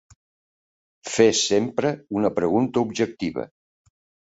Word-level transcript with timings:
Fes 1.15 1.43
sempre 1.51 1.93
una 2.21 2.33
pregunta 2.41 2.85
objectiva. 2.87 3.49